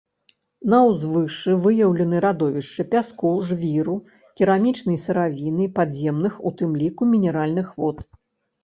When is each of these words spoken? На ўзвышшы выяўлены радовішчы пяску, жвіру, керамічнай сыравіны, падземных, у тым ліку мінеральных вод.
На 0.73 0.77
ўзвышшы 0.85 1.57
выяўлены 1.65 2.21
радовішчы 2.25 2.85
пяску, 2.95 3.35
жвіру, 3.51 3.97
керамічнай 4.41 4.97
сыравіны, 5.07 5.71
падземных, 5.79 6.33
у 6.47 6.55
тым 6.63 6.71
ліку 6.85 7.01
мінеральных 7.13 7.67
вод. 7.83 7.97